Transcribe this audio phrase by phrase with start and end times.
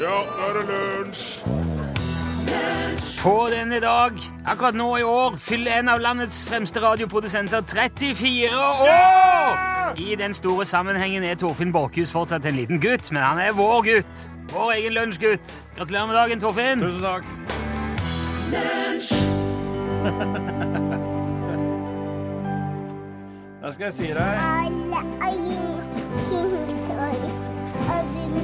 [0.00, 1.42] Ja, nå er det lunsj!
[3.22, 4.12] På denne dag,
[4.46, 9.94] akkurat nå i år, fyller en av landets fremste radioprodusenter 34 år!
[9.96, 13.82] I den store sammenhengen er Torfinn Borchhus fortsatt en liten gutt, men han er vår
[13.86, 14.24] gutt.
[14.52, 15.62] Vår egen lunsjgutt.
[15.78, 16.80] Gratulerer med dagen, Torfinn.
[16.82, 17.24] Tusen takk.
[23.62, 24.32] Hva skal jeg si deg?
[27.88, 28.43] Alle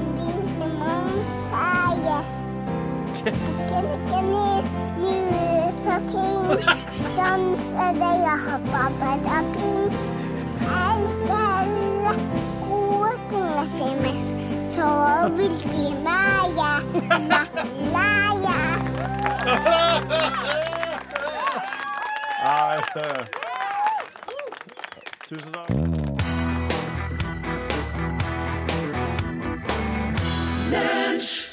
[25.31, 26.10] Tusen takk.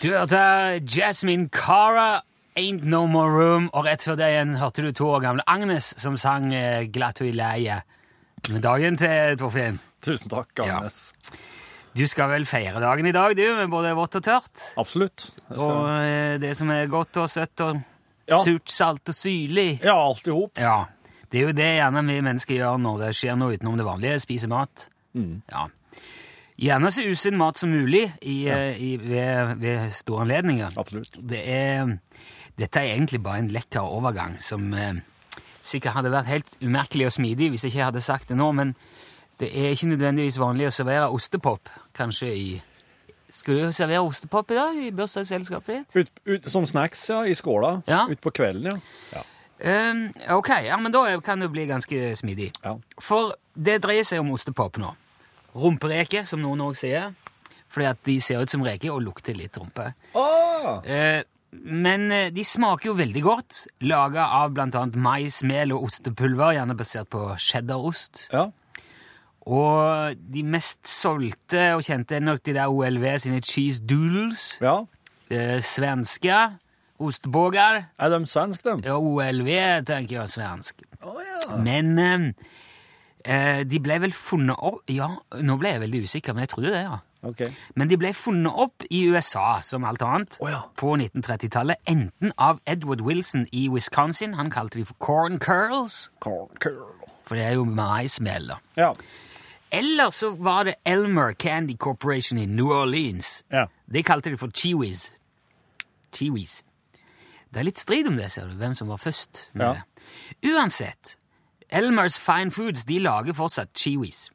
[0.01, 0.39] Du hørte
[0.85, 2.21] Jasmine Cara,
[2.57, 5.89] Ain't No More Room, og rett før det igjen hørte du to år gamle Agnes
[5.99, 7.79] som sang eh, Glatt og i leie.
[8.51, 9.79] Med dagen til Torfinn.
[10.05, 11.11] Tusen takk, Agnes.
[11.97, 14.67] Du skal vel feire dagen i dag, du, med både vått og tørt?
[14.77, 15.31] Absolutt.
[15.47, 15.63] Skal...
[15.65, 17.79] Og eh, det som er godt og søtt og
[18.27, 18.41] Ja.
[18.43, 19.79] surt, salt og syrlig.
[19.81, 20.59] Ja, alt i hop.
[20.61, 20.83] Ja,
[21.31, 24.17] det er jo det gjerne vi mennesker gjør når det skjer noe utenom det vanlige,
[24.19, 24.89] spiser mat.
[25.17, 25.41] Mm.
[25.49, 25.65] Ja.
[26.57, 28.57] Gjerne så usunn mat som mulig i, ja.
[28.73, 30.73] i, ved, ved store anledninger.
[30.77, 31.19] Absolutt.
[31.21, 31.91] Det er,
[32.57, 34.97] dette er egentlig bare en lekker overgang som eh,
[35.61, 38.73] sikkert hadde vært helt umerkelig og smidig hvis jeg ikke hadde sagt det nå, men
[39.37, 42.49] det er ikke nødvendigvis vanlig å servere ostepop, kanskje i
[43.29, 45.97] Skal du servere ostepop i dag i bursdagsselskapet ditt?
[45.97, 47.81] Ut, ut, som snacks, ja, i skåla.
[47.85, 48.05] Ja.
[48.09, 49.19] Ut på kvelden, ja.
[49.19, 49.25] ja.
[49.57, 52.53] Um, ok, ja, men da kan det bli ganske smidig.
[52.63, 52.77] Ja.
[53.01, 54.93] For det dreier seg om ostepop nå.
[55.57, 57.15] Rumpereke, som noen også sier.
[57.73, 59.89] Fordi at de ser ut som reker og lukter litt rumpe.
[60.17, 60.77] Oh!
[60.87, 63.63] Eh, men eh, de smaker jo veldig godt.
[63.87, 64.85] Laga av bl.a.
[64.95, 68.27] mais, mel og ostepulver, gjerne basert på cheddarost.
[68.33, 68.47] Ja.
[69.47, 74.53] Og de mest solgte og kjente er nok de der OLV sine cheese doodles.
[74.63, 74.81] ja.
[75.27, 76.31] Eh, svenske
[77.03, 77.81] ostebåger.
[77.99, 78.87] Er de svenske, de?
[78.87, 79.49] Ja, OLV
[79.83, 80.85] tenker jeg er svensk.
[81.03, 81.57] Oh, ja.
[81.59, 82.29] Men eh,
[83.27, 85.09] eh, de ble vel funnet opp Ja,
[85.43, 86.97] nå ble jeg veldig usikker, men jeg trodde det, ja.
[87.27, 87.49] Okay.
[87.75, 90.61] Men de ble funnet opp i USA, som alt annet, oh, ja.
[90.79, 91.81] på 1930-tallet.
[91.89, 96.93] Enten av Edward Wilson i Wisconsin, han kalte de for corn curls, Corn curl.
[97.27, 98.59] for det er jo maismel, da.
[98.79, 98.91] Ja.
[99.73, 103.41] Eller så var det Elmer Candy Corporation i New Orleans.
[103.51, 103.65] Ja.
[103.91, 105.09] Det kalte de for Chewies.
[106.15, 106.61] Chewies.
[107.51, 109.73] Det er litt strid om det, ser du, hvem som var først med Ja.
[109.73, 110.53] det.
[110.53, 111.17] Uansett,
[111.69, 114.29] Elmers Fine Foods de lager fortsatt chiwis.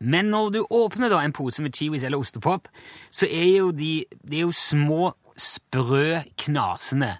[0.00, 2.68] Men når du åpner da en pose med chiwis eller ostepop,
[3.10, 7.16] så er jo de, de er jo små, sprø, knasende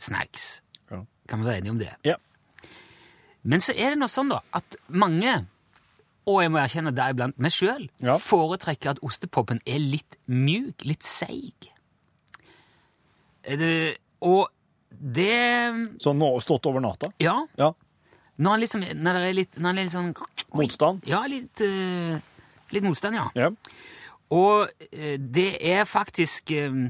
[0.00, 0.60] snacks.
[0.90, 1.02] Ja.
[1.28, 1.90] Kan vi være enige om det?
[2.04, 2.14] Ja.
[3.42, 5.38] Men så er det noe sånn da, at mange,
[6.28, 8.18] og jeg må erkjenne deg blant meg sjøl, Ja.
[8.20, 11.70] foretrekker at ostepopen er litt mjuk, litt seig.
[14.20, 14.48] Og
[14.90, 15.30] det
[16.02, 17.08] Så nå stått over natta?
[17.22, 17.38] Ja.
[17.56, 17.72] Ja.
[18.40, 20.12] Når han liksom Når det er litt, når han er litt sånn
[20.56, 21.04] Motstand?
[21.08, 22.16] Ja, litt, eh,
[22.74, 23.28] litt motstand, ja.
[23.36, 23.50] Ja.
[24.30, 26.80] Og eh, det er faktisk eh,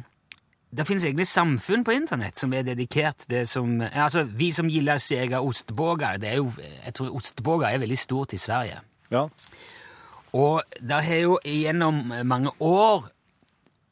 [0.71, 4.71] Det finnes egne samfunn på internett som er dedikert det som eh, Altså, vi som
[4.71, 8.83] gillar sega ostebågar, det er jo Jeg tror ostbåger er veldig stort i Sverige.
[9.11, 9.27] Ja.
[10.33, 13.09] Og det har jo gjennom mange år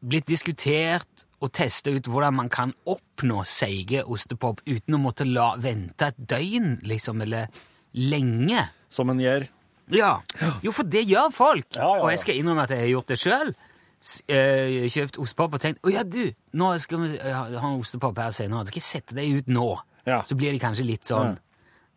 [0.01, 5.53] blitt diskutert og testa ut hvordan man kan oppnå seige ostepop uten å måtte la
[5.61, 7.51] vente et døgn, liksom, eller
[7.99, 8.67] lenge.
[8.91, 9.47] Som en gjør.
[9.95, 10.19] Ja.
[10.63, 11.71] Jo, for det gjør folk.
[11.75, 12.05] Ja, ja, ja.
[12.05, 13.53] Og jeg skal innrømme at jeg har gjort det sjøl.
[13.99, 16.29] Kjøpt ostepop og tenkt å ja, du,
[16.59, 18.67] nå skal vi ha ha en ostepop her senere.
[18.69, 19.69] Skal jeg sette det ut nå?
[20.07, 20.23] Ja.
[20.27, 21.37] Så blir de kanskje litt sånn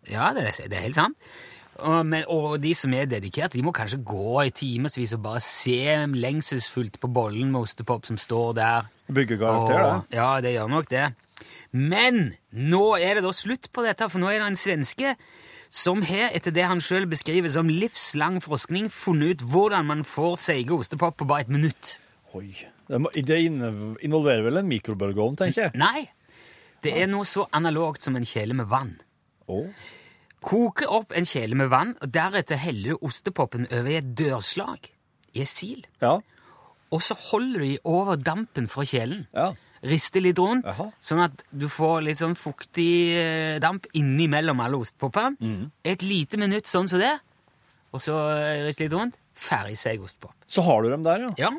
[0.10, 1.18] Ja, det, det er helt sant.
[1.82, 5.42] Og, men, og de som er dedikerte, de må kanskje gå i timevis og bare
[5.44, 5.82] se
[6.14, 8.90] lengselsfullt på bollen med ostepop som står der.
[9.12, 9.96] Bygge karakter, da.
[10.14, 11.10] Ja, det gjør nok det.
[11.72, 15.16] Men nå er det da slutt på dette, for nå er det en svenske
[15.72, 20.36] som har, etter det han sjøl beskriver som livslang forskning, funnet ut hvordan man får
[20.44, 21.96] seige ostepop på bare et minutt.
[22.36, 22.52] Oi.
[22.92, 25.80] Det, involverer vel en mikrobølgeovn, tenker jeg.
[25.80, 26.10] Nei!
[26.82, 28.96] Det er noe så analogt som en kjele med vann.
[29.48, 29.62] Å.
[30.42, 34.90] Koke opp en kjele med vann, og deretter heller du ostepopen over i et dørslag
[35.38, 35.84] i et sil.
[36.02, 36.18] Ja.
[36.92, 39.28] Og så holder du i over dampen fra kjelen.
[39.36, 39.52] Ja.
[39.86, 40.92] Rister litt rundt, Jaha.
[41.02, 45.38] sånn at du får litt sånn fuktig eh, damp innimellom alle ostepopene.
[45.42, 45.64] Mm.
[45.94, 47.16] Et lite minutt sånn som det,
[47.92, 48.18] og så
[48.68, 49.18] rister litt rundt.
[49.42, 50.36] Ferdig seig ostepop.
[50.46, 51.32] Så har du dem der, ja.
[51.48, 51.52] Ja.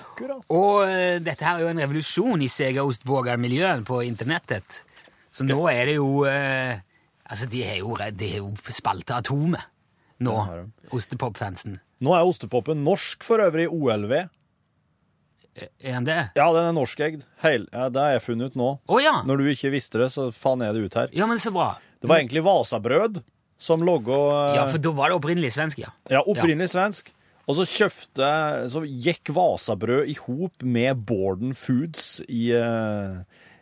[0.00, 0.42] Akkurat.
[0.54, 4.82] Og eh, dette her er jo en revolusjon i segaostbågermiljøet på internettet.
[5.30, 6.80] Så nå er det jo eh,
[7.30, 9.62] Altså, de er jo, de er jo spalta atomet
[10.20, 10.34] nå,
[10.92, 11.78] ostepop-fansen.
[12.04, 14.12] Nå er ostepopen norsk for øvrig, OLV.
[15.60, 16.18] Er den det?
[16.38, 17.24] Ja, den er norskegd.
[17.42, 18.68] Heil- Ja, det har jeg funnet ut nå.
[18.88, 19.22] Å ja!
[19.26, 21.08] Når du ikke visste det, så faen er det ut her.
[21.12, 21.74] Ja, men så bra.
[22.00, 23.22] Det var egentlig Vasabrød
[23.60, 25.90] som logga Ja, for da var det opprinnelig svensk, ja.
[26.08, 27.10] Ja, opprinnelig svensk.
[27.50, 33.18] Og så kjøpte Så gikk Vasabrød i hop med Borden Foods i, eh,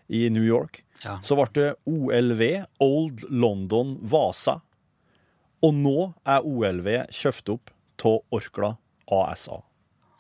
[0.09, 0.83] i New York.
[1.05, 1.19] Ja.
[1.23, 2.43] Så ble det OLV,
[2.83, 4.59] Old London Vasa.
[5.63, 5.97] Og nå
[6.29, 7.73] er OLV kjøpt opp
[8.07, 8.77] av Orkla
[9.11, 9.59] ASA.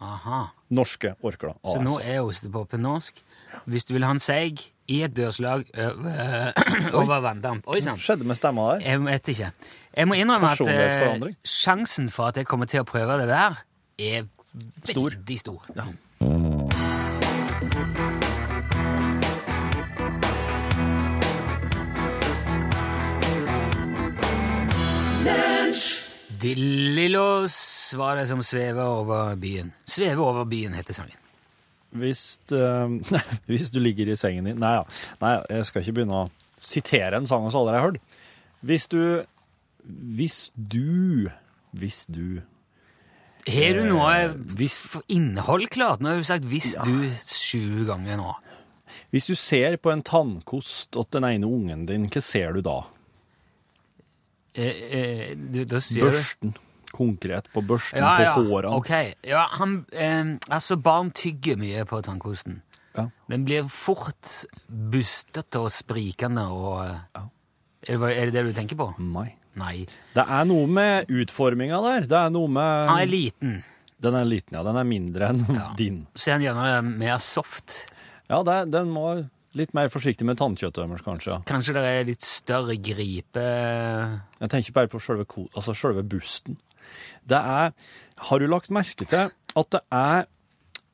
[0.02, 0.40] Aha.
[0.74, 1.76] Norske Orkla ASA.
[1.76, 3.22] Så nå er ostepopen norsk.
[3.70, 6.50] Hvis du vil ha en seig i et dørslag over,
[6.96, 8.00] over vanndamp Oi sann!
[8.00, 8.84] Skjedde med stemma der?
[8.88, 9.52] Jeg vet ikke.
[9.98, 13.62] Jeg må innrømme at eh, sjansen for at jeg kommer til å prøve det der,
[13.98, 14.28] er
[14.84, 15.10] Stor.
[15.16, 15.64] veldig stor.
[26.40, 29.72] Dillilås var det som svever over byen.
[29.88, 31.16] Sveve over byen heter sangen.
[31.98, 34.82] Hvis, eh, hvis du ligger i sengen din Nei, ja.
[35.22, 36.28] Nei, jeg skal ikke begynne å
[36.60, 38.02] sitere en sang som aldri har hørt.
[38.60, 39.00] Hvis du
[39.88, 41.30] Hvis du
[41.72, 42.42] Hvis du
[43.48, 46.02] Har du noe Eh, hvis- for innhold klart?
[46.04, 48.34] Nå har du sagt 'hvis du' sju ganger nå.
[49.10, 52.82] Hvis du ser på en tannkost åt den ene ungen din, hva ser du da?
[54.58, 56.54] Eh, eh, du, da sier du Børsten.
[56.88, 58.30] Konkret på børsten, ja, på ja.
[58.32, 58.70] hårene.
[58.78, 58.90] Ok.
[59.28, 62.62] Ja, han, eh, altså, barn tygger mye på tannkosten.
[62.96, 63.04] Ja.
[63.28, 64.32] Den blir fort
[64.66, 67.26] bustete og sprikende og ja.
[67.86, 68.88] er, det, er det det du tenker på?
[69.04, 69.28] Nei.
[69.58, 69.84] Nei.
[70.14, 72.08] Det er noe med utforminga der.
[72.08, 73.56] Det er noe med Han er liten,
[73.98, 74.62] Den er liten, ja.
[74.66, 75.68] Den er mindre enn Ja.
[75.78, 76.06] din.
[76.14, 77.84] så er den gjerne mer soft.
[78.30, 79.10] Ja, det, den må
[79.56, 81.38] litt mer forsiktig med tannkjøttet deres, kanskje.
[81.48, 86.58] Kanskje det er litt større gripe Jeg tenker bare på selve, altså selve busten.
[87.28, 87.72] Det er
[88.28, 90.26] Har du lagt merke til at det er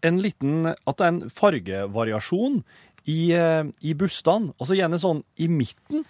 [0.04, 2.62] en liten At det er en fargevariasjon
[3.04, 4.54] i, eh, i bustene?
[4.58, 6.06] Altså gjerne sånn i midten.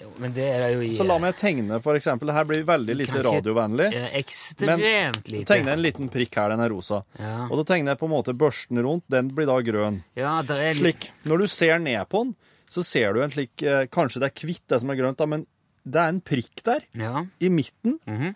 [0.00, 2.28] Jo, Men det er det jo i Så la meg tegne, for eksempel.
[2.30, 3.88] Det her blir veldig lite radiovennlig.
[4.20, 5.44] ekstremt lite.
[5.50, 7.02] Tegne en liten prikk her, den er rosa.
[7.18, 7.46] Ja.
[7.50, 9.04] Og da tegner jeg på en måte børsten rundt.
[9.10, 10.02] Den blir da grønn.
[10.18, 11.10] Ja, der er Slik.
[11.24, 12.34] Når du ser ned på den,
[12.68, 15.26] så ser du en slik eh, Kanskje det er hvitt, det som er grønt, da,
[15.26, 15.46] men
[15.88, 17.24] det er en prikk der, Ja.
[17.40, 17.98] i midten.
[18.06, 18.34] Mhm.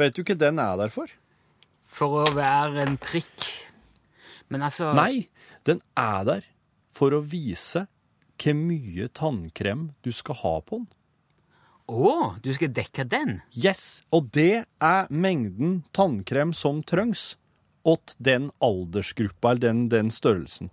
[0.00, 1.08] Vet du hva den er der for?
[1.90, 3.48] For å være en prikk.
[4.48, 5.26] Men altså Nei,
[5.64, 6.46] den er der
[6.92, 7.86] for å vise
[8.40, 10.88] hvor mye tannkrem du skal ha på den.
[11.90, 13.40] Å, du skal dekke den?
[13.58, 17.32] Yes, og det er mengden tannkrem som trengs
[17.88, 20.70] åt den aldersgruppa, eller den, den størrelsen.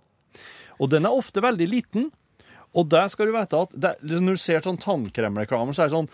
[0.78, 2.10] Og den er ofte veldig liten,
[2.76, 5.96] og der skal du vite at det, når du ser sånn tannkremreklamer, så er det
[5.98, 6.10] sånn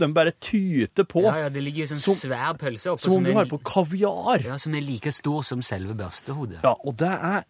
[0.00, 3.16] Den bare tyter på, Ja, ja, det ligger jo sånn Som- svær pølse oppe som
[3.18, 4.38] om du har på kaviar.
[4.46, 6.60] ja, som er like stor som selve børstehodet.
[6.62, 7.44] Ja, og det er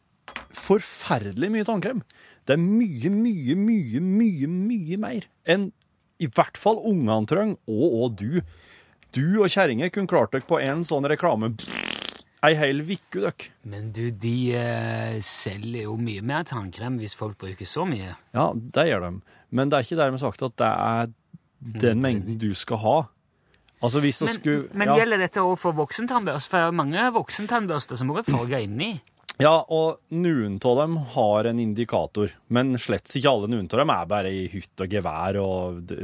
[0.57, 2.03] forferdelig mye tannkrem.
[2.49, 5.71] Det er mye, mye, mye, mye, mye mer enn
[6.21, 8.43] i hvert fall ungene trenger, og, og du.
[9.17, 11.55] Du og kjerringa kunne klart dere på en sånn reklame
[12.47, 13.51] ei hel uke, dere.
[13.69, 18.15] Men du, de eh, selger jo mye mer tannkrem hvis folk bruker så mye.
[18.37, 19.39] Ja, det gjør de.
[19.57, 21.11] Men det er ikke dermed sagt at det er
[21.81, 22.99] den mengden du skal ha.
[23.81, 26.53] Altså hvis det Men, skulle men gjelder dette òg for voksentannbørster?
[26.53, 28.91] For det er mange voksentannbørster som også er farga inni.
[29.41, 33.49] Ja, og noen av dem har en indikator, men slett ikke alle.
[33.53, 35.39] Noen av dem er bare i hytt og gevær.
[35.41, 35.95] Og,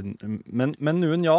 [0.47, 1.39] men, men noen, ja.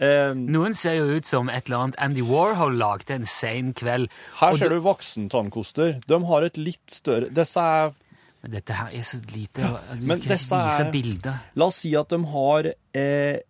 [0.00, 4.08] Eh, Noen ser jo ut som et eller annet Andy Warhol lagde en sen kveld.
[4.40, 5.98] Her ser du du voksentannkoster.
[6.08, 7.92] De har et litt større Disse er
[8.40, 9.60] Men dette her er så lite.
[10.00, 11.42] Du men kan ikke vise er- bilder.
[11.60, 13.42] La oss si at de har eh,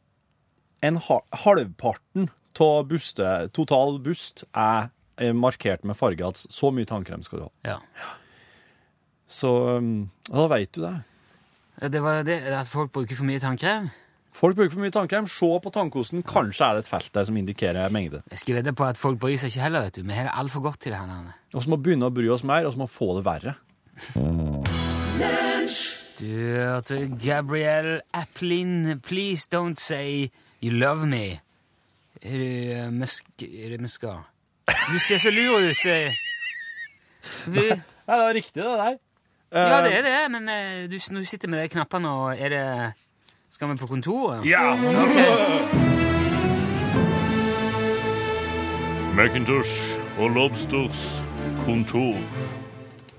[0.83, 2.27] en halvparten
[2.61, 4.91] av buste, total bust er
[5.37, 7.77] markert med farge at så mye tannkrem skal du ha.
[7.77, 7.79] Ja.
[9.31, 10.95] Så um, da veit du det.
[11.93, 13.89] Det var det at folk bruker for mye tannkrem.
[14.33, 15.27] Folk bruker for mye tannkrem.
[15.31, 16.23] Se på tannkosten.
[16.27, 18.23] Kanskje er det et felt der som indikerer mengde.
[18.31, 20.03] Jeg skal vedde på at folk bryr seg ikke heller, vet du.
[20.07, 21.33] Vi har det altfor godt til det her.
[21.55, 23.57] Og så må begynne å bry oss mer, og så må vi få det verre.
[26.21, 30.31] Du hørte Gabrielle Applin, Please Don't Say
[30.63, 31.41] You Love Me.
[32.21, 33.09] Er du eh.
[33.41, 34.30] Er det?
[34.93, 35.87] Du ser så lur ut.
[35.87, 36.13] eh.
[37.47, 37.67] Vi,
[38.09, 38.97] Ja, det er riktig, det der.
[39.53, 42.49] ja, det er det, men eh, du, når du sitter med de knappene og er
[42.49, 42.93] det
[43.51, 44.45] Skal vi på kontoret?
[44.47, 44.73] Ja!
[44.75, 45.17] Ok.
[49.17, 51.23] Macintosh og Lobsters
[51.65, 52.17] kontor.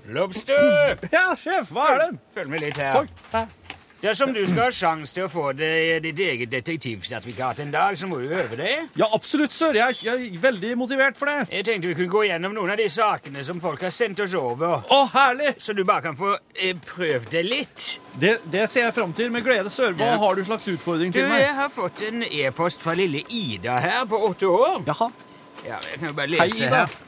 [0.08, 0.96] Lobster!
[1.12, 2.08] Ja, sjef, hva er det?
[2.34, 3.06] Følg med litt her.
[3.32, 3.44] Hæ?
[4.02, 8.08] Dersom du skal ha sjanse til å få deg ditt eget detektivsertifikat en dag, så
[8.10, 8.88] må du øve deg.
[8.98, 9.76] Ja, absolutt, sør.
[9.78, 11.44] Jeg jeg er veldig motivert for det.
[11.54, 14.34] Jeg tenkte vi kunne gå gjennom noen av de sakene som folk har sendt oss
[14.34, 14.82] over.
[14.90, 15.52] Å, herlig!
[15.62, 17.86] Så du bare kan få eh, prøvd det litt.
[18.18, 19.94] Det, det ser jeg fram til med glede, sør.
[19.94, 20.18] Hva Ja.
[20.24, 21.44] har du slags utfordring Du, til meg?
[21.46, 24.82] jeg har fått en e-post fra lille Ida her på åtte år.
[24.90, 25.12] Jaha.
[25.62, 26.82] Ja, jeg kan jo bare Hei, lese Ida.
[26.86, 26.98] her.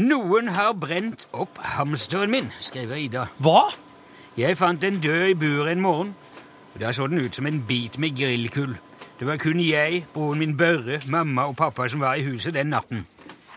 [0.00, 3.26] Noen har brent opp hamsteren min, skriver Ida.
[3.44, 3.66] Hva?
[4.36, 6.14] Jeg fant den død i buret en morgen.
[6.74, 8.76] og Da så den ut som en bit med grillkull.
[9.18, 12.66] Det var kun jeg, broren min Børre, mamma og pappa som var i huset den
[12.66, 13.06] natten.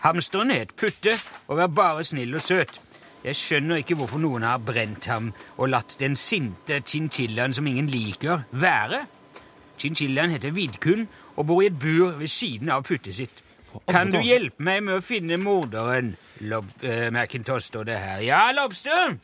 [0.00, 1.16] Hamsteren het Putte
[1.48, 2.80] og var bare snill og søt.
[3.24, 7.86] Jeg skjønner ikke hvorfor noen har brent ham og latt den sinte chinchillaen som ingen
[7.86, 9.06] liker, være.
[9.78, 13.42] Chinchillaen heter Vidkun og bor i et bur ved siden av Putte sitt.
[13.88, 16.14] Kan du hjelpe meg med å finne morderen?
[16.48, 18.22] Lob uh, Macintosh står det her.
[18.24, 19.16] Ja, Lobster?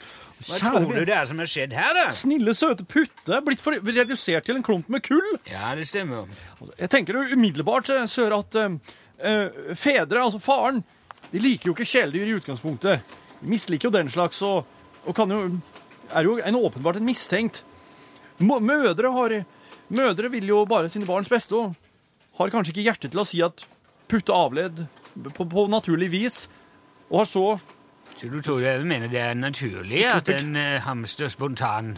[0.46, 2.06] Hva tror du det er som har skjedd her, da?
[2.14, 5.28] Snille, søte putte blitt for, redusert til en klump med kull?
[5.50, 6.30] Ja, det stemmer.
[6.76, 10.82] Jeg tenker jo umiddelbart, eh, sør, at eh, fedre, altså faren,
[11.32, 13.14] de liker jo ikke kjæledyr i utgangspunktet.
[13.40, 14.66] De misliker jo den slags, og,
[15.06, 15.44] og kan jo,
[16.12, 17.62] er jo en åpenbart en mistenkt.
[18.42, 19.36] Mødre, har,
[19.88, 21.74] mødre vil jo bare sine barns beste, og
[22.40, 23.66] har kanskje ikke hjerte til å si at
[24.10, 24.84] putte avled
[25.36, 26.42] på, på naturlig vis,
[27.10, 27.46] og har så
[28.16, 31.96] Så du tror jeg mener det er naturlig at en eh, hamster spontan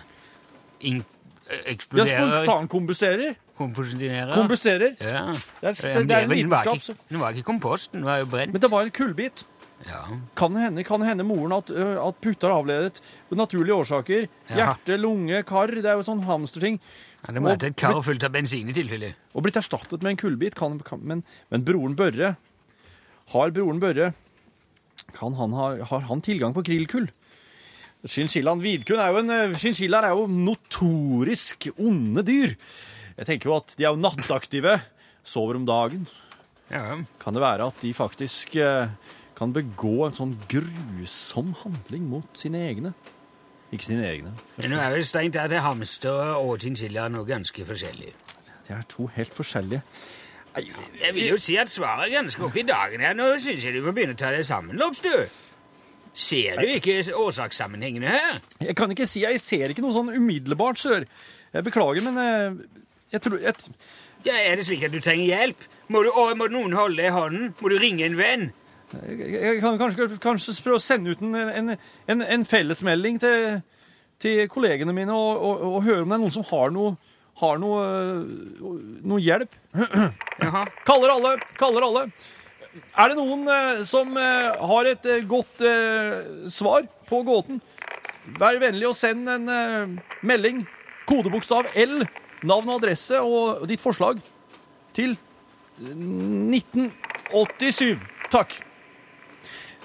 [0.80, 3.34] eh, Ja, spontan spontankombusterer.
[3.54, 4.30] Komposterer?
[4.34, 4.94] Kombusterer.
[4.98, 5.26] Ja.
[5.60, 6.96] Det er, Ja, det er en vitenskap.
[7.10, 8.52] Den var ikke kompost, den var jo brent.
[8.52, 9.44] Men det var en kullbit.
[9.84, 10.00] Ja.
[10.38, 14.26] Kan hende, kan hende moren at, at putter avledet av naturlige årsaker.
[14.48, 14.56] Ja.
[14.56, 15.70] Hjerte, lunge, kar.
[15.74, 16.80] Det er jo sånn hamsterting.
[17.24, 19.12] Ja, det må ha et kar fullt av bensin i tilfelle.
[19.34, 20.56] Og blitt erstattet med en kullbit.
[20.58, 22.34] Kan, kan, men, men broren Børre
[23.32, 24.12] Har broren Børre
[25.20, 27.08] han ha, Har han tilgang på grillkull?
[28.04, 32.52] Chinchillaen Vidkun er jo en Chinchillaer er jo notorisk onde dyr.
[33.16, 34.76] Jeg tenker jo at de er jo nattaktive.
[35.24, 36.04] Sover om dagen.
[36.68, 36.98] Ja.
[37.20, 38.90] Kan det være at de faktisk eh,
[39.36, 42.92] kan begå en sånn grusom handling mot sine egne?
[43.72, 44.34] Ikke sine egne.
[44.60, 48.12] Nå er vel strengt tatt hamster og chinchilla noe ganske forskjellig.
[48.64, 49.82] Det er to helt forskjellige.
[50.54, 53.16] Jeg vil jo si at svaret er ganske oppe i dagen her.
[53.18, 55.26] Nå syns jeg du må begynne å ta deg sammen, Lobster.
[56.14, 58.38] Ser du ikke årsakssammenhengene her?
[58.62, 61.08] Jeg kan ikke si, jeg ser ikke noe sånn umiddelbart, sør.
[61.54, 62.84] Jeg beklager, men eh,
[63.16, 63.54] jeg tror jeg,
[64.24, 65.66] Ja, Er det slik at du trenger hjelp?
[65.88, 67.50] Må, du, å, må noen holde deg i hånden?
[67.60, 68.52] Må du ringe en venn?
[68.94, 71.70] jeg kan kanskje, kanskje prøve å sende ut en, en,
[72.06, 73.56] en, en fellesmelding til,
[74.22, 76.94] til kollegene mine og, og, og høre om det er noen som har noe,
[77.40, 78.22] har noe, øh,
[79.02, 79.50] noe hjelp.
[80.44, 80.64] Jaha.
[80.86, 82.02] Kaller alle, kaller alle.
[82.74, 86.14] Er det noen eh, som eh, har et eh, godt eh,
[86.50, 87.60] svar på gåten?
[88.40, 89.88] Vær vennlig og send en eh,
[90.26, 90.66] melding,
[91.10, 92.06] kodebokstav L,
[92.44, 94.16] navn og adresse og ditt forslag
[94.96, 95.10] til
[95.78, 97.98] 1987.
[98.34, 98.63] Takk.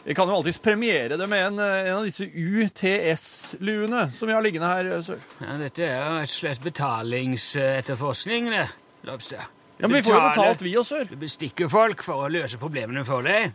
[0.06, 4.34] Vi kan jo alltids premiere det med en, eh, en av disse UTS-luene som vi
[4.34, 4.86] har liggende her.
[4.86, 5.20] eh, sør.
[5.42, 8.70] Ja, Dette er jo et slett betalingsetterforskning, det,
[9.04, 9.44] Lobster.
[9.80, 11.10] Ja, men vi får jo betalt, vi også, sør.
[11.10, 13.52] Du bestikker folk for å løse problemene for deg.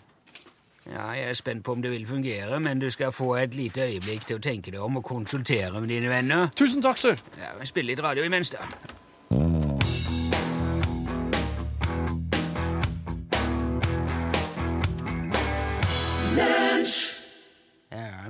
[0.87, 3.81] Ja, Jeg er spent på om det vil fungere, men du skal få et lite
[3.81, 6.51] øyeblikk til å tenke deg om og konsultere med dine venner.
[6.55, 7.17] Tusen takk, sør.
[7.41, 8.59] Ja, vi Spille litt radio imens, da.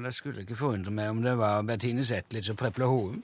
[0.05, 3.23] Det skulle ikke forundre meg om det var Bertine Zetlitz og Preple Hoem.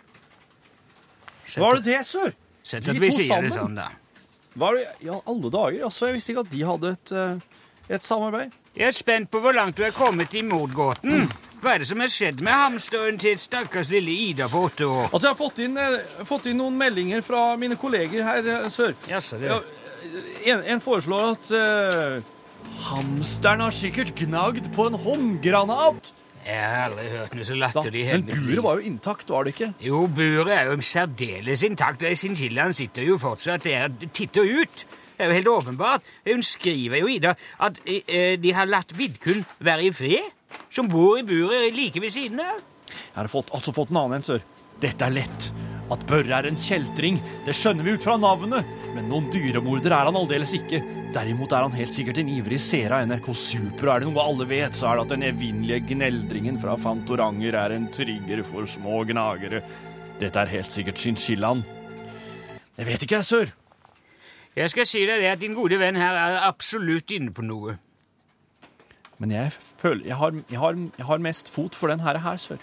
[1.61, 2.33] Var det det, sør?
[2.65, 3.91] Sett at vi sier det sånn, da.
[4.61, 5.83] Var det, ja, alle dager.
[5.89, 8.55] Altså, jeg visste ikke at de hadde et, eh, et samarbeid.
[8.79, 11.27] Jeg er spent på hvor langt du er kommet i mordgåten.
[11.61, 15.11] Hva er det som har skjedd med hamsteren til stakkars lille Ida på åtte år?
[15.11, 18.69] Altså, jeg har fått inn, eh, fått inn noen meldinger fra mine kolleger her eh,
[18.73, 18.95] sør.
[19.11, 19.61] Jaså, det Ja,
[20.55, 22.31] en, en foreslår at eh,
[22.89, 26.15] hamsteren har sikkert gnagd på en håndgranat.
[26.47, 29.69] Jeg har aldri hørt noe så latterlig Men buret var jo intakt, var det ikke?
[29.85, 32.03] Jo, buret er jo særdeles intakt.
[32.03, 34.87] og Chinchillaen sitter jo fortsatt der titter ut.
[35.17, 36.07] Det er jo helt åpenbart.
[36.25, 40.31] Hun skriver jo, Ida, at eh, de har latt Vidkun være i fred,
[40.73, 42.63] som bor i buret like ved siden av.
[42.89, 44.47] Jeg har fått, altså fått en annen en, sør.
[44.81, 45.53] Dette er lett.
[45.91, 48.67] At Børre er en kjeltring, det skjønner vi ut fra navnet.
[48.95, 50.79] Men noen dyremorder er han aldeles ikke.
[51.15, 54.23] Derimot er han helt sikkert en ivrig seer av NRK Super, og er det noe
[54.23, 58.71] alle vet, så er det at den evinnelige gneldringen fra Fantoranger er en trigger for
[58.71, 59.65] små gnagere.
[60.21, 61.65] Dette er helt sikkert chinchillaen.
[62.79, 63.55] Jeg vet ikke, jeg, sør.
[64.57, 67.81] Jeg skal si deg det at din gode venn her er absolutt inne på noe.
[69.21, 69.51] Men jeg
[69.83, 72.63] føler jeg har, jeg har, jeg har mest fot for den her, her, sør.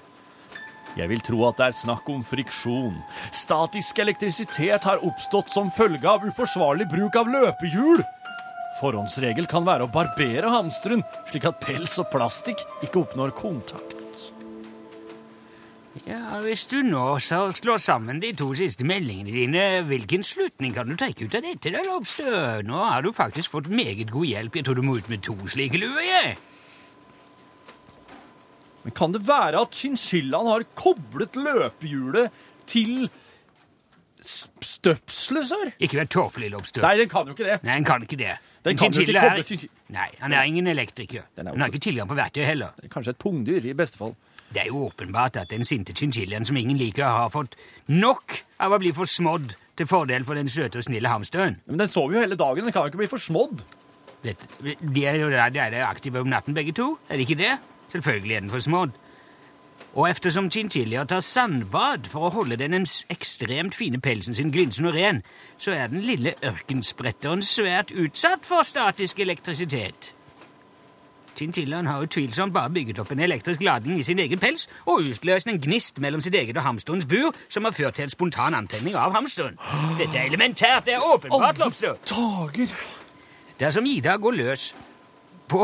[0.98, 2.96] Jeg vil tro at det er snakk om friksjon.
[3.36, 8.02] Statisk elektrisitet har oppstått som følge av uforsvarlig bruk av løpehjul.
[8.80, 13.96] Forhåndsregel kan være å barbere hamsteren, slik at pels og plastikk ikke oppnår kontakt.
[16.06, 20.96] Ja, Hvis du nå slår sammen de to siste meldingene dine, hvilken slutning kan du
[20.96, 21.74] trekke ut av dette?
[21.74, 22.28] da, Lobstø?
[22.68, 24.60] Nå har du faktisk fått meget god hjelp.
[24.60, 26.06] Jeg tror du må ut med to slike luer.
[26.06, 26.38] jeg.
[28.88, 32.32] Men kan det være at chinchillaen har koblet løpehjulet
[32.72, 33.10] til
[34.24, 35.72] støpselet, sør?
[35.84, 36.86] Ikke vær tåpelig, Lobster.
[36.86, 37.58] Nei, den kan jo ikke det.
[37.68, 38.38] Nei, den kan ikke det.
[38.64, 41.28] Den kan jo ikke koble er- Nei, han er ingen elektriker.
[41.36, 42.72] Den er Han har ikke tilgang på verktøy heller.
[42.88, 44.16] Kanskje et pungdyr, i beste fall.
[44.54, 47.56] Det er jo åpenbart at den sinte chinchillaen som ingen liker, har fått
[47.90, 51.60] nok av å bli forsmådd til fordel for den søte og snille hamsteren.
[51.68, 53.66] Men den sover jo hele dagen, den kan jo ikke bli forsmådd.
[54.24, 54.48] Dette,
[54.82, 56.98] de er jo de er aktive om natten, begge to.
[57.10, 57.60] Er det ikke det?
[57.88, 58.96] Selvfølgelig er den forsmådd.
[59.98, 62.76] Og eftersom chinchillaer tar sandbad for å holde den
[63.10, 65.24] ekstremt fine pelsen sin glinsende og ren,
[65.58, 70.14] så er den lille ørkenspretteren svært utsatt for statisk elektrisitet.
[71.38, 75.50] Chinchillaen har utvilsomt bare bygget opp en elektrisk ladning i sin egen pels og utløst
[75.50, 78.98] en gnist mellom sitt eget og hamsterens bur, som har ført til en spontan antenning
[78.98, 79.58] av hamsteren.
[80.00, 81.98] Dette er elementært, det er åpenbart, Lobster.
[83.58, 84.72] Dersom Ida går løs
[85.50, 85.64] på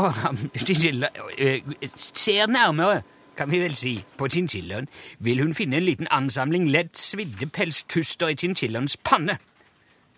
[1.38, 1.62] øh,
[1.96, 3.02] ser nærmere,
[3.38, 4.88] kan vi vel si, på chinchillaen,
[5.20, 9.38] vil hun finne en liten ansamling lett svidde pelstuster i chinchillaens panne.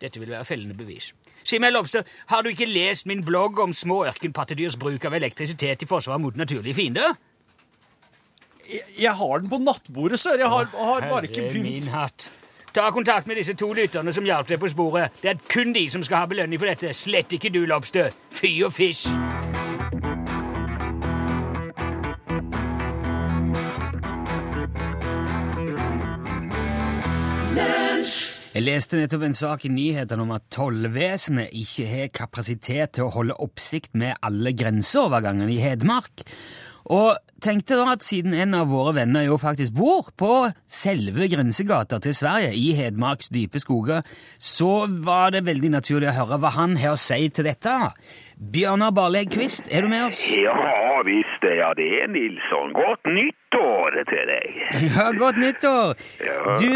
[0.02, 1.14] Dette vil være fellende bevis.
[1.46, 5.86] Si meg, Lobster, har du ikke lest min blogg om små ørkenpattedyrs bruk av elektrisitet
[5.86, 7.14] i forsvar mot naturlige fiender?
[8.66, 10.40] Jeg, jeg har den på nattbordet, sør.
[10.42, 11.54] Jeg har, har bare ikke begynt.
[11.54, 12.32] Herre min hatt.
[12.76, 15.14] Ta kontakt med disse to lytterne som hjalp deg på sporet.
[15.22, 16.92] Det er kun de som skal ha belønning for dette.
[16.92, 18.12] Slett ikke du, Lobster.
[18.36, 19.08] Fy og fysj.
[28.56, 33.16] Jeg leste nettopp en sak i nyhetene om at tollvesenet ikke har kapasitet til å
[33.16, 36.28] holde oppsikt med alle grenseovergangene i Hedmark.
[36.94, 40.32] Og tenkte da at siden en av våre venner jo faktisk bor på
[40.70, 44.06] selve grensegata til Sverige, i Hedmarks dype skoger,
[44.38, 47.74] så var det veldig naturlig å høre hva han har å si til dette.
[48.38, 50.22] Bjørnar Barleg Kvist, er du med oss?
[50.38, 50.54] Ja,
[51.08, 52.74] visst er det, Nilsson.
[52.78, 54.62] Godt nyttår til deg.
[54.96, 55.96] Ja, godt nyttår!
[56.62, 56.70] Du,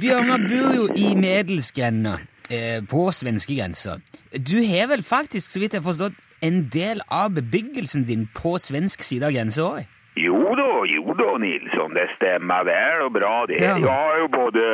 [0.00, 2.18] Bjørnar bor jo i Medelsgrenda,
[2.50, 4.00] eh, på svenskegrensa.
[4.34, 8.58] Du har vel faktisk, så vidt jeg har forstått, en del av bebyggelsen din på
[8.60, 9.90] svensk side av grensa òg?
[10.20, 11.94] Jo da, jo da, Nilsson.
[11.96, 13.58] Det stemmer vel og bra, det.
[13.58, 13.74] Ja.
[13.82, 14.66] Jeg har jo både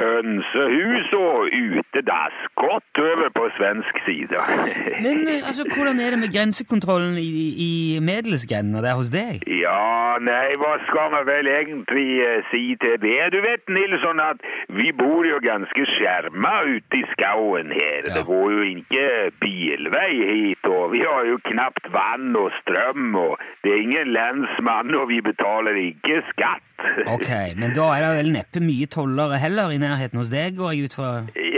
[0.00, 4.40] hønsehus og utedass godt over på svensk side.
[5.04, 7.32] Men eh, altså, hvordan er det med grensekontrollen i,
[7.68, 7.72] i
[8.10, 9.44] Medelsgrenda der hos deg?
[9.64, 13.18] Ja, nei, hva skal man vel egentlig eh, si til det?
[13.34, 14.40] Du vet, Nilsson, at
[14.80, 18.00] vi bor jo ganske skjerma ute i skauen her.
[18.08, 18.14] Ja.
[18.16, 19.06] Det går jo ikke
[19.42, 24.94] bilvei hit, og vi har jo knapt vann og strøm, og det er ingen lensmann,
[24.94, 26.69] og vi betaler ikke skatt.
[27.14, 30.74] Ok, men da er det vel neppe mye tollere heller i nærheten hos deg, går
[30.74, 31.10] jeg ut fra?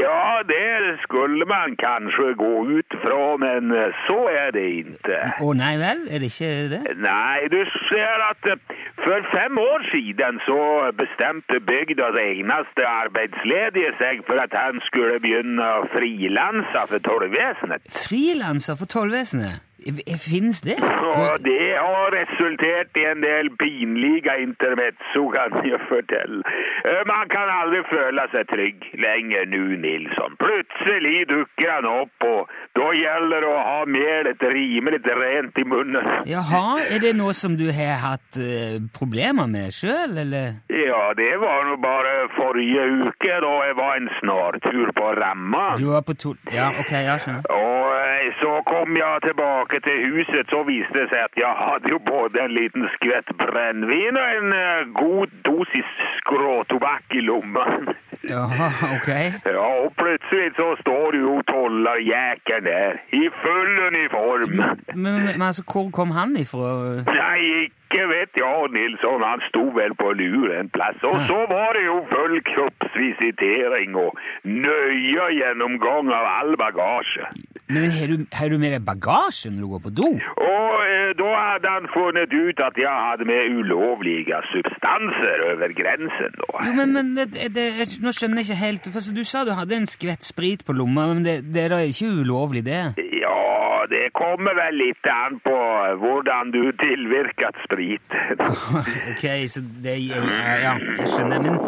[0.03, 3.73] Ja, det skulle man kanskje gå ut fra, men
[4.07, 5.19] så er det ikke.
[5.45, 6.83] Å nei vel, er det ikke det?
[7.03, 8.61] Nei, du ser at eh,
[9.05, 10.61] for fem år siden så
[10.99, 17.87] bestemte bygdas eneste arbeidsledige seg for at han skulle begynne å frilanse for tollvesenet.
[18.05, 19.63] Frilanser for tollvesenet?
[20.23, 20.77] Fins det?
[20.79, 26.43] Ja, det har resultert i en del pinlige intermezzo, kan jeg fortelle.
[26.85, 30.37] Eh, Man kan aldri føle seg trygg lenger nå, Nilsson.
[30.43, 36.09] Plutselig dukker han opp, og da gjelder det å ha melet rimelig rent i munnen.
[36.29, 40.59] Jaha, er det noe som du har hatt uh, problemer med sjøl, eller?
[40.73, 45.65] Ja, det var nå bare forrige uke, da jeg var en snartur på Ramma.
[45.81, 46.37] Du var på tur...
[46.53, 47.47] Ja, ok, jeg skjønner.
[47.53, 51.93] Og eh, så kom jeg tilbake til huset, så viste det seg at jeg hadde
[51.95, 57.93] jo både en liten skvett brennevin og en eh, god dosis skråtobakk i lommen.
[58.33, 59.11] Jaha, ok.
[59.47, 64.55] Ja, og plutselig så står jo tollerjækeren der, i full uniform.
[64.95, 66.69] Men, men altså, hvor kom han ifra?
[67.09, 67.41] Nei,
[67.93, 69.27] ikke vet jeg, Nilsson.
[69.27, 71.03] Han sto vel på lur en plass.
[71.03, 77.27] Og så var det jo full kroppsvisitering og nøye gjennomgang av all bagasje.
[77.69, 80.09] Men har du, med deg bagasje når du går på do?
[80.13, 86.35] Og eh, da hadde han funnet ut at jeg hadde med ulovlige substanser over grensen.
[86.43, 86.65] da.
[86.67, 89.45] Jo, men, men det, det, jeg- nå skjønner jeg ikke helt, for så Du sa
[89.45, 92.83] du hadde en skvett sprit på lomma, men det, det er da ikke ulovlig, det?
[93.23, 93.39] Ja,
[93.91, 95.57] det kommer vel litt an på
[96.03, 98.19] hvordan du tilvirket sprit.
[99.13, 100.23] Ok, så det Ja,
[100.67, 101.41] ja, jeg skjønner.
[101.43, 101.59] Men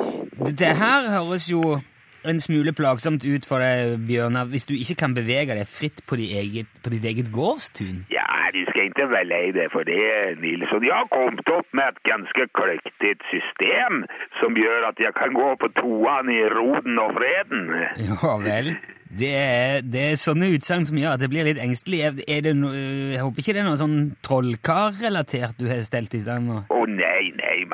[0.47, 1.79] det- det her høres jo
[2.25, 6.19] en smule plagsomt ut for deg, Bjørnar, hvis du ikke kan bevege deg fritt på,
[6.21, 8.05] de eget, på ditt eget gårdstun.
[8.13, 10.85] Ja, du skal ikke være lei deg for det, Nilsson.
[10.87, 14.05] Jeg har kommet opp med et ganske kløktig system
[14.41, 17.65] som gjør at jeg kan gå på toan i roden og freden.
[18.05, 18.75] Ja vel.
[19.15, 22.01] Det er, det er sånne utsagn som gjør at jeg blir litt engstelig.
[22.27, 26.23] Er, det no, jeg håper ikke det er noe sånn trollkarrelatert du har stelt i
[26.25, 26.65] stand nå?
[26.67, 27.14] Å nei.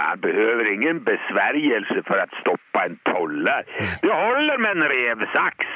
[0.01, 3.57] Man behøver ingen besvergelse for å stoppe en tolle.
[4.05, 5.75] Det holder med en revsaks.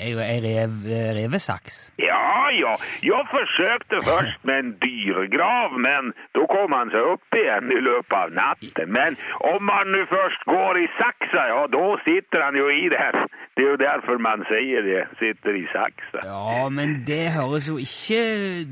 [0.00, 1.92] Ei rev, eh, revesaks?
[1.98, 7.68] Ja, ja, Jeg forsøkte først med en dyrgrav, men da kom han seg opp igjen
[7.68, 8.88] i løpet av natten.
[8.96, 9.18] Men
[9.52, 13.20] om han nå først går i saksa, ja da sitter han jo i der.
[13.56, 16.24] Det er jo derfor man sier det, sitter i saksa.
[16.24, 18.22] Ja, men det høres jo ikke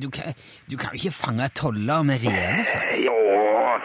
[0.02, 0.32] Du kan,
[0.70, 3.04] du kan jo ikke fange toller med revesaks.
[3.04, 3.18] Jo,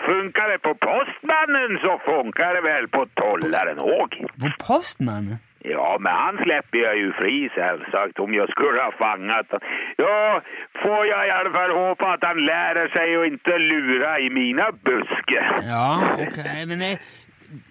[0.06, 4.19] funkar det på postmannen så funka det vel på tolleren òg.
[4.43, 5.41] På postmannen?
[5.63, 9.62] Ja, men han slipper jeg jo fri selvsagt, om jeg skulle ha fanget han.
[10.01, 10.39] Ja,
[10.82, 15.47] får jeg i håpe att han lærer seg å ikke lura i mine busker.
[15.69, 15.88] Ja,
[16.25, 16.99] ok, men jeg,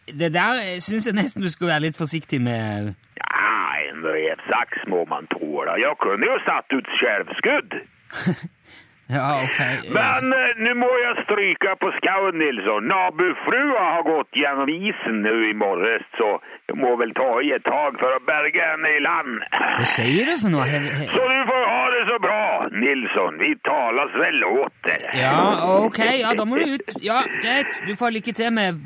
[0.09, 2.95] det der syns jeg nesten du skulle være litt forsiktig med.
[3.21, 3.53] Ja,
[3.91, 5.77] en revsaks må man tåle.
[5.85, 7.77] Jeg kunne jo satt ut självskudd.
[9.13, 9.59] Ja, ok.
[9.93, 12.87] Men eh, nå må jeg stryke på skauen, Nilsson.
[12.89, 16.31] Nabofrua har gått gjennom isen nå i morges, så
[16.71, 19.43] jeg må vel ta i et tag for å berge henne i land.
[19.77, 20.69] Hva sier du for noe?
[20.71, 22.41] He, he, Så du får ha det så bra,
[22.85, 23.37] Nilsson.
[23.43, 25.05] Vi talas vel åter.
[25.21, 25.35] ja,
[25.83, 26.97] ok, ja, da må du ut.
[27.05, 27.83] Ja, greit.
[27.87, 28.81] Du får lykke til med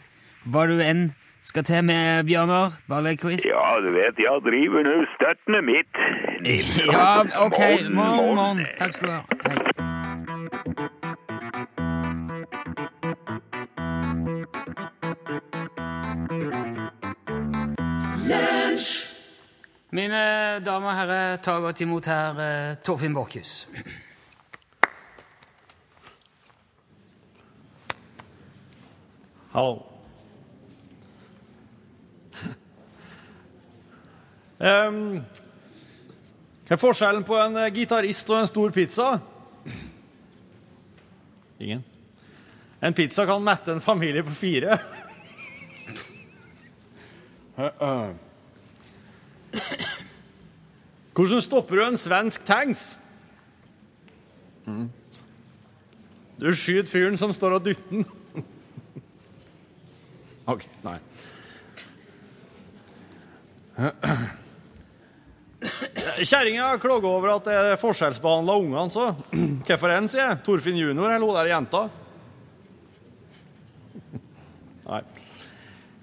[0.47, 1.09] hva du enn
[1.47, 3.47] skal til med, Bjørnar Barlekvist.
[3.47, 6.03] Ja, du vet, jeg driver nå støttene mitt,
[6.43, 6.91] Nilsson.
[6.91, 7.61] Ja, ok.
[7.95, 8.67] Morgen, morgen.
[8.81, 9.23] Takk skal du ha.
[9.47, 10.03] Hei.
[10.47, 10.59] Mine
[20.67, 23.69] damer og herrer, ta godt imot her eh, Torfinn Borchhus.
[29.51, 29.83] Hallo.
[34.61, 35.25] um,
[36.67, 39.19] hva er forskjellen på en eh, gitarist og en stor pizza?
[41.61, 41.85] Ingen.
[42.87, 44.79] En pizza kan mette en familie på fire.
[51.17, 52.85] Hvordan stopper du en svensk tanks?
[56.37, 58.07] Du skyter fyren som står og dytter den.
[60.47, 60.63] OK.
[60.87, 60.99] Nei.
[66.23, 69.11] Kjerringa klager over at er forskjellsbehandla ungene, så
[69.67, 70.43] hvorfor en, sier jeg.
[70.47, 71.89] Torfinn junior eller hun der jenta?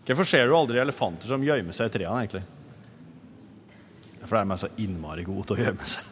[0.04, 2.44] Hvorfor ser du aldri elefanter som gjemmer seg i trærne, egentlig?
[4.24, 6.10] For de er så innmari gode til å gjemme seg.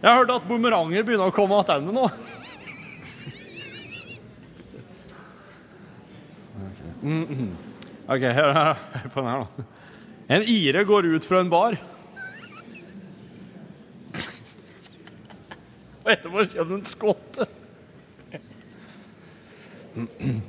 [0.00, 2.06] Jeg har hørt at bumeranger begynner å komme tilbake nå.
[8.10, 8.74] Ok, hør, hør,
[9.12, 9.64] på den her, da.
[10.30, 11.78] En ire går ut fra en bar.
[16.00, 17.46] Og etterpå kommer en skotte.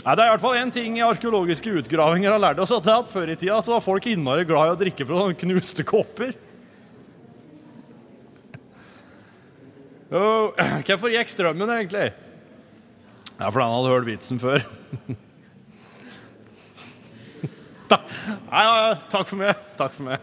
[0.01, 2.89] Nei, det er i hvert fall én ting arkeologiske utgravinger har lært oss, at det
[2.89, 5.37] er at før i tida så var folk innmari glad i å drikke fra sånne
[5.37, 6.31] knuste kopper.
[10.11, 12.09] Oh, hvorfor gikk strømmen, egentlig?
[13.37, 14.65] Ja, for han hadde hørt vitsen før.
[17.91, 17.97] Ja,
[18.63, 19.55] ja, ja, takk for meg.
[19.75, 20.19] Takk for meg.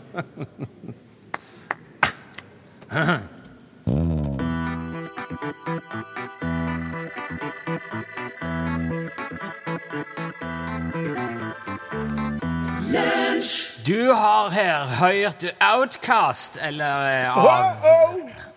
[12.89, 17.75] Du har her hørt Outcast, eller eh, av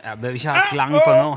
[0.04, 1.34] Jeg behøver ikke ha klang på nå.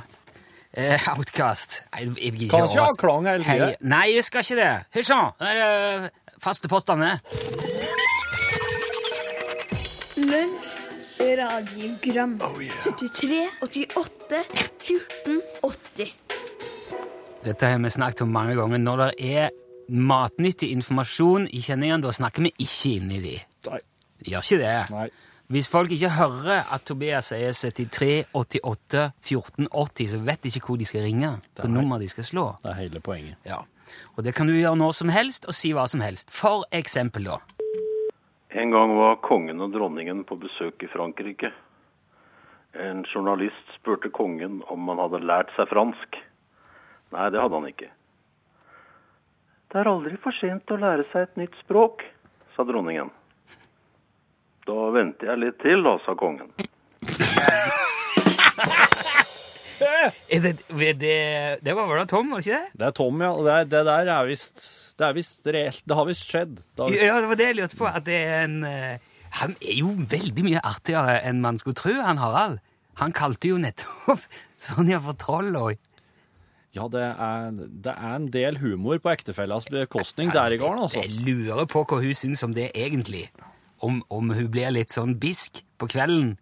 [0.78, 1.80] Uh, outcast.
[1.92, 3.68] Nei, jeg gidder ikke Kan ikke ha klang hele tida.
[3.80, 4.70] Nei, jeg skal ikke det.
[4.94, 5.18] Hysj nå!
[5.42, 7.11] Her er det faste postene.
[10.18, 10.70] Lunsj,
[11.42, 14.42] radiogram 73, 88,
[14.87, 16.14] 14, 80
[17.44, 18.78] Dette har vi snakket om mange ganger.
[18.87, 19.54] Når det er
[19.88, 23.36] matnyttig informasjon i kjenningene, da snakker vi ikke inn i de.
[23.70, 23.80] Nei.
[24.24, 24.74] Gjør ikke det.
[24.94, 25.08] Nei.
[25.52, 30.70] Hvis folk ikke hører at Tobias sier 73 88 14 80, så vet de ikke
[30.70, 31.34] hvor de skal ringe.
[31.60, 32.46] På nummer de skal slå.
[32.62, 33.36] Det er hele poenget.
[33.44, 33.60] Ja.
[34.16, 36.32] Og det kan du gjøre når som helst, og si hva som helst.
[36.32, 37.38] For eksempel, da.
[38.56, 41.50] En gang var kongen og dronningen på besøk i Frankrike.
[42.74, 46.18] En journalist spurte kongen om han hadde lært seg fransk.
[47.14, 47.90] Nei, det hadde han ikke.
[49.74, 52.04] Det er aldri for sent å lære seg et nytt språk,
[52.54, 53.08] sa dronningen.
[54.68, 56.52] Da venter jeg litt til, da, sa kongen.
[60.30, 60.52] Er det,
[61.00, 61.16] det,
[61.66, 62.78] det var vel da Tom, var det ikke det?
[62.78, 63.30] Det er Tom, ja.
[63.34, 64.62] Og det, er, det der er visst
[64.94, 65.82] Det er visst reelt.
[65.82, 66.54] Det har visst skjedd.
[66.62, 67.04] Det har visst...
[67.08, 67.88] Ja, det var det jeg lurte på.
[67.90, 69.10] At det er en eh,
[69.40, 72.62] Han er jo veldig mye artigere enn man skulle tro, han Harald.
[73.02, 74.22] Han kalte jo nettopp
[74.68, 75.82] Sonja for troll òg.
[76.74, 81.04] Ja, det er, det er en del humor på ektefellas bekostning der i gården, altså.
[81.04, 83.28] Jeg lurer på hva hun syns om det egentlig.
[83.84, 86.34] Om, om hun blir litt sånn bisk på kvelden,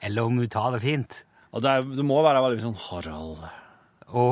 [0.00, 1.20] eller om hun tar det fint.
[1.52, 3.44] Og det, er, det må være veldig sånn Harald
[4.12, 4.24] Å,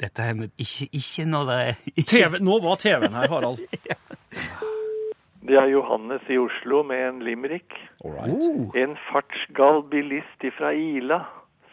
[0.00, 3.60] dette er med Ikke, ikke når det er ikke, TV, Nå var TV-en her, Harald.
[5.46, 7.76] Det er Johannes i Oslo med en limerick.
[8.02, 8.46] All right.
[8.74, 11.20] En fartsgal bilist ifra Ila,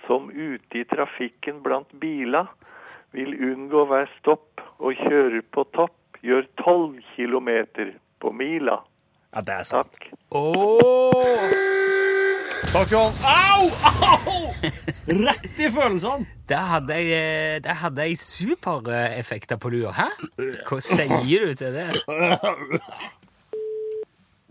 [0.05, 2.43] som ute i trafikken blant bila,
[3.13, 5.95] vil unngå hver stopp og kjører på topp,
[6.25, 8.79] gjør tolv kilometer på mila.
[9.33, 9.97] Ja, det er sant.
[9.99, 10.09] Takk.
[10.33, 11.11] Oh.
[12.73, 13.13] Takk, Johan.
[13.29, 13.67] Au!
[13.89, 14.37] Au!
[15.27, 16.25] Rett i følelsene!
[16.49, 19.93] Der hadde jeg, eh, der hadde jeg supereffekter på lua.
[19.93, 20.09] Hæ?
[20.69, 21.89] Hva sier du til det?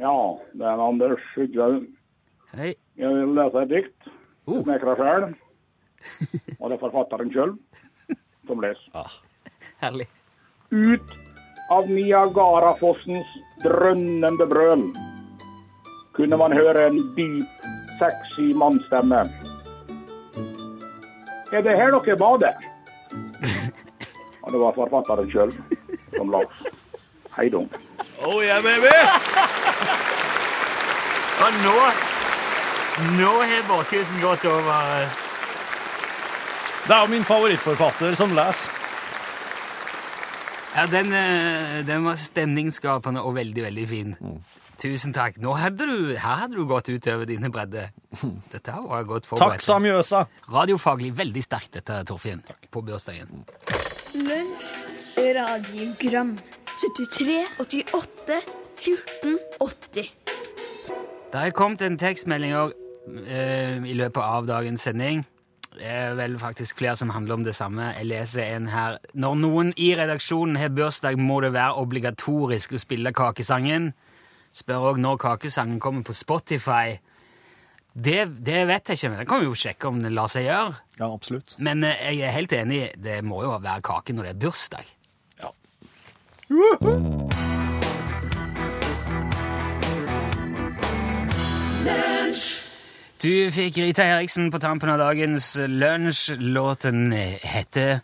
[0.03, 0.17] Ja,
[0.59, 1.85] det er Anders Skyglaug.
[2.59, 2.73] Hei.
[2.99, 4.11] Jeg vil lese et dikt.
[4.47, 4.63] Oh.
[4.65, 5.29] Snekra sjøl.
[6.59, 7.53] Og det er forfatteren sjøl
[8.47, 9.13] som leser.
[9.83, 10.09] Herlig.
[10.71, 11.15] Ut
[11.71, 13.29] av Niagarafossens
[13.65, 14.85] drønnende brøl
[16.17, 17.49] kunne man høre en dyp,
[18.01, 19.23] sexy mannsstemme.
[21.53, 22.69] Er det her dere bader?
[24.43, 25.53] Og det var forfatteren sjøl
[26.17, 26.63] som las.
[27.37, 27.69] Heidung.
[28.25, 28.93] Oh yeah, baby!
[31.43, 31.77] Og nå
[33.17, 35.22] Nå har bakhusen gått over
[36.83, 38.71] Det er jo min favorittforfatter som leser.
[40.73, 44.17] Ja, den, eh, den var stemningsskapende og veldig, veldig fin.
[44.83, 45.37] Tusen takk.
[45.39, 47.93] Nå hadde du, her hadde du gått utover dine bredder.
[48.53, 49.61] Dette var godt forberedt.
[49.61, 50.25] Takk, Samjøsa.
[50.51, 52.43] Radiofaglig veldig sterkt, dette, Torfinn,
[52.73, 53.45] på bursdagen.
[54.17, 54.73] Lunsj,
[55.37, 56.35] radiogram
[56.81, 58.41] 73, 88,
[58.83, 60.11] 14, 80
[61.31, 62.75] Det har kommet en tekstmelding òg
[63.87, 65.23] i løpet av dagens sending.
[65.73, 67.93] Det er vel faktisk flere som handler om det samme.
[67.97, 68.99] Jeg leser en her.
[69.15, 73.93] Når noen i redaksjonen har bursdag, må det være obligatorisk å spille Kakesangen.
[74.53, 76.99] Spør òg når Kakesangen kommer på Spotify.
[77.93, 80.47] Det, det vet jeg ikke, men det kan vi jo sjekke om det lar seg
[80.49, 80.73] gjøre.
[80.99, 81.57] Ja, absolutt.
[81.61, 84.87] Men eh, jeg er helt enig, det må jo være kake når det er bursdag.
[85.45, 85.51] Ja.
[93.23, 96.41] Du fikk Rita Eriksen på tampen av dagens lunsj.
[96.43, 98.01] Låten heter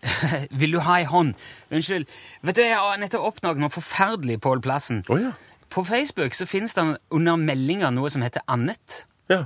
[0.60, 1.34] Vil du ha ei hånd?
[1.68, 2.08] Unnskyld.
[2.40, 5.02] Vet du, Jeg har nettopp oppdaget noe forferdelig, Pål Plassen.
[5.12, 5.34] Oh, ja.
[5.68, 9.02] På Facebook så finnes det under meldinger noe som heter Annet.
[9.28, 9.42] Ja.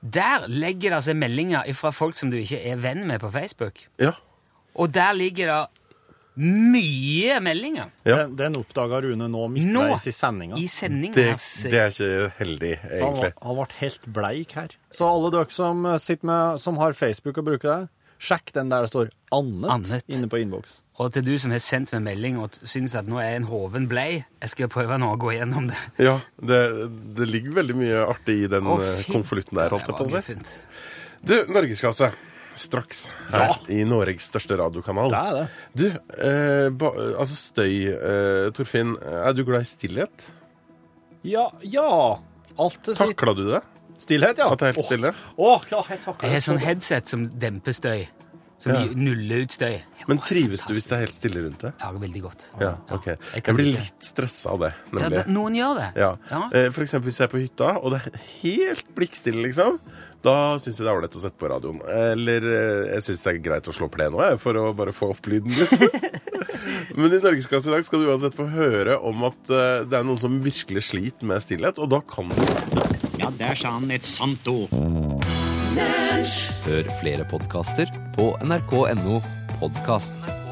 [0.00, 3.84] Der legger det seg meldinger fra folk som du ikke er venn med på Facebook.
[4.00, 4.14] Ja.
[4.80, 5.77] Og der ligger det
[6.38, 7.90] mye meldinger.
[8.06, 8.16] Ja.
[8.22, 10.58] Den, den oppdaga Rune nå midtveis i sendinga.
[10.58, 11.14] i sendinga.
[11.16, 11.28] Det,
[11.72, 13.30] det er ikke heldig, egentlig.
[13.34, 14.74] Han, han ble helt bleik her.
[14.94, 17.80] Så alle dere som, eh, sitter med, som har Facebook og bruker det,
[18.18, 20.04] sjekk den der det står 'Annet', Annet.
[20.10, 20.78] inne på innboks.
[20.98, 23.86] Og til du som har sendt meg melding og syns at nå er en hoven
[23.90, 25.78] blei, jeg skal prøve nå å gå gjennom det.
[26.08, 26.62] Ja, det,
[27.14, 30.38] det ligger veldig mye artig i den eh, konvolutten der, holdt jeg på å si.
[31.22, 32.10] Du, Norgesklasse.
[32.58, 35.10] Straks her i Norges største radiokanal.
[35.12, 35.46] Det er det.
[35.78, 35.86] Du,
[36.18, 36.90] eh, ba,
[37.22, 37.76] altså støy.
[37.94, 40.28] Eh, Torfinn, er du glad i stillhet?
[41.26, 41.88] Ja, ja.
[42.58, 43.14] Alt til sitt.
[43.14, 43.62] Takla du det?
[43.98, 44.50] Stillhet, ja.
[44.52, 45.10] At det er helt stille?
[45.38, 48.06] Åh, ja, jeg takler Jeg har det sånn headset som demper støy.
[48.58, 48.80] Som Ja.
[48.82, 49.80] gir- nuller ut støy.
[50.08, 51.72] Men trives du hvis det er helt stille rundt deg?
[51.78, 52.46] Ja, veldig godt.
[52.60, 53.04] Ja, ok.
[53.06, 53.78] jeg Jeg blir like.
[53.78, 55.14] litt stressa av det, Ja, nemlig.
[55.14, 56.00] det, noen gjør det.
[56.00, 56.16] Ja.
[56.30, 56.40] Ja.
[56.52, 59.78] Eh, For eksempel hvis jeg er på hytta, og det er helt blikkstille, liksom.
[60.24, 61.78] Da syns jeg det er ålreit å sette på radioen.
[61.86, 64.94] Eller eh, jeg syns det er greit å slå plenen nå, jeg, for å bare
[64.96, 66.24] få opp lyden litt.
[66.98, 70.08] Men i Norgesklasse i dag skal du uansett få høre om at eh, det er
[70.08, 72.42] noen som virkelig sliter med stillhet, og da kan du
[73.20, 74.74] Ja, der sa han et sant ord.
[75.78, 79.22] Hør flere podkaster på nrk.no
[79.60, 80.47] podkast.